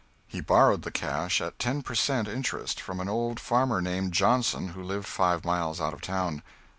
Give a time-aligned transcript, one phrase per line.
[0.25, 2.27] He borrowed the cash at ten per cent.
[2.27, 6.41] interest, from an old farmer named Johnson who lived five miles out of town.